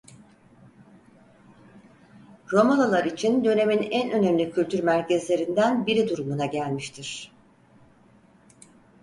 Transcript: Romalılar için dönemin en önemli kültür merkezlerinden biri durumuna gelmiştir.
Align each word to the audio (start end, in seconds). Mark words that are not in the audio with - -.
Romalılar 2.51 3.05
için 3.05 3.45
dönemin 3.45 3.81
en 3.91 4.11
önemli 4.11 4.51
kültür 4.51 4.83
merkezlerinden 4.83 5.85
biri 5.87 6.09
durumuna 6.09 6.45
gelmiştir. 6.45 7.31